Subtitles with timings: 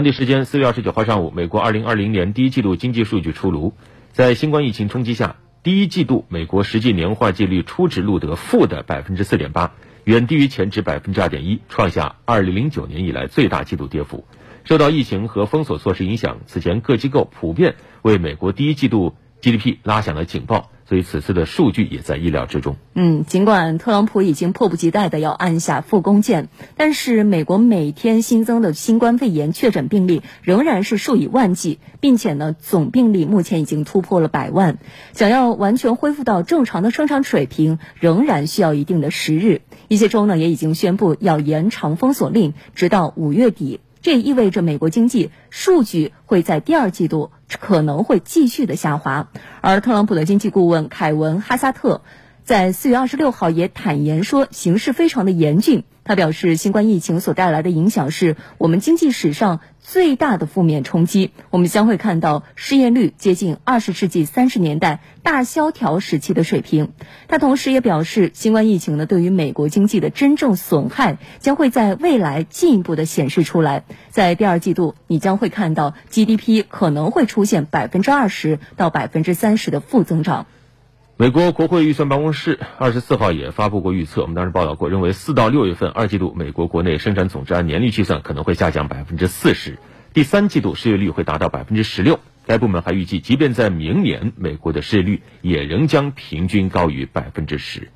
[0.00, 3.74] 当地时间四月二十九号上午，美国二零二零年第一季度经济数据出炉，
[4.12, 9.72] 在新冠疫情冲击下，第一季度美国实际年化季率初值录得负的百分之四点八，
[10.04, 14.24] 远低于前值百分之二点一，创下二零零九年以来最大季度跌幅。
[14.64, 20.70] 受到疫情和封锁措施影响，此前各机构普遍为美国第一季度 GDP 拉响了警报。
[20.90, 22.74] 所以此次的数据也在意料之中。
[22.94, 34.78] 嗯，尽管特朗普已经迫不及待的要按下复工键，但是美国每天新增的新冠肺炎确诊病例仍然是数以万计，并且呢，总病例目前已经突破了百万。
[35.12, 39.62] 想要完全恢复到正常的生产水平，仍然需要一定的时日。
[39.86, 43.78] 一些州呢也已经宣布要延长封锁令，直到五月底。
[44.02, 49.28] 这意味着美国经济数据会在第二季度可能会继续的下滑，
[49.60, 52.00] 而特朗普的经济顾问凯文·哈萨特
[52.44, 55.84] 在四月二十六号也坦言说，形势非常的严峻。
[56.02, 61.30] 他表示，新冠疫情所带来的影响是我们经济史上最大的负面冲击。
[61.50, 66.92] 我们将会看到失业率接近二十世纪三十年代大萧条时期的水平。
[67.28, 73.84] 他同时也表示，新冠疫情呢对于美国经济的真正损害将会在未来进一步的显示出来。
[74.08, 80.46] 在第二季度，你将会看到 GDP 可能会出现百分之二十到百分之三十的负增长。
[81.20, 89.76] 美国国会预算办公室二十四号也发布过预测，我们当时报道过，认为四到六月份二季度美国国内生产总值按年率计算可能会下降百分之四十，
[90.14, 92.20] 第三季度失业率会达到百分之十六。
[92.46, 97.90] 该部门还预计，即便在明年，美国的失业率也仍将平均高于百分之十。